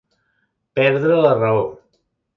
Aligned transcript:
Perdre 0.79 1.19
la 1.27 1.35
raó. 1.43 1.63